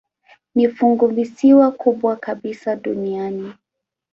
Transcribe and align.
Ni 0.55 0.67
funguvisiwa 0.69 1.71
kubwa 1.71 2.15
kabisa 2.15 2.75
duniani. 2.75 3.53